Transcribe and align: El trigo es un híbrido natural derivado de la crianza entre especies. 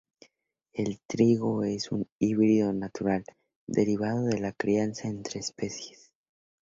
El 0.73 0.99
trigo 1.05 1.63
es 1.63 1.91
un 1.91 2.09
híbrido 2.17 2.73
natural 2.73 3.23
derivado 3.67 4.23
de 4.25 4.39
la 4.39 4.51
crianza 4.51 5.07
entre 5.07 5.41
especies. 5.41 6.11